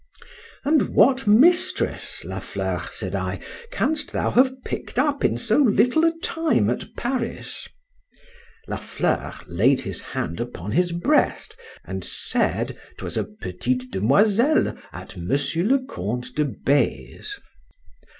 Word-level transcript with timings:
—And 0.65 0.89
what 0.95 1.27
mistress, 1.27 2.25
La 2.25 2.39
Fleur, 2.39 2.89
said 2.91 3.13
I, 3.13 3.39
canst 3.69 4.13
thou 4.13 4.31
have 4.31 4.63
picked 4.63 4.97
up 4.97 5.23
in 5.23 5.37
so 5.37 5.57
little 5.59 6.03
a 6.03 6.17
time 6.23 6.71
at 6.71 6.85
Paris? 6.97 7.67
La 8.67 8.77
Fleur 8.77 9.31
laid 9.45 9.81
his 9.81 10.01
hand 10.01 10.39
upon 10.41 10.71
his 10.71 10.91
breast, 10.91 11.55
and 11.85 12.03
said 12.03 12.75
'twas 12.97 13.15
a 13.15 13.23
petite 13.25 13.91
demoiselle, 13.91 14.75
at 14.91 15.17
Monsieur 15.17 15.65
le 15.65 15.85
Count 15.85 16.33
de 16.35 16.45
B—'s. 16.45 17.39